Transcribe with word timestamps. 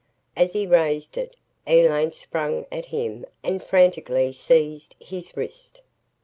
As 0.35 0.53
he 0.53 0.65
raised 0.65 1.15
it, 1.15 1.35
Elaine 1.67 2.09
sprang 2.11 2.65
at 2.71 2.85
him 2.85 3.23
and 3.43 3.61
frantically 3.63 4.33
seized 4.33 4.95
his 4.99 5.37
wrist. 5.37 5.83